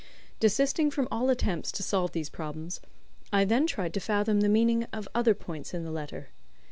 Desisting 0.39 0.89
from 0.89 1.07
all 1.11 1.29
attempts 1.29 1.71
to 1.73 1.83
solve 1.83 2.11
these 2.11 2.27
problems, 2.31 2.81
I 3.31 3.45
then 3.45 3.67
tried 3.67 3.93
to 3.93 3.99
fathom 3.99 4.41
the 4.41 4.49
meaning 4.49 4.87
of 4.91 5.07
other 5.13 5.35
points 5.35 5.75
in 5.75 5.83
the 5.83 5.91
letter. 5.91 6.29